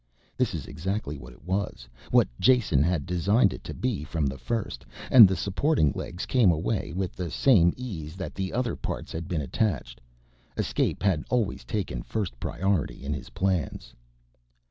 [0.35, 4.39] This is exactly what it was, what Jason had designed it to be from the
[4.39, 9.11] first, and the supporting legs came away with the same ease that the other parts
[9.11, 10.01] had been attached.
[10.57, 13.93] Escape had always taken first priority in his plans.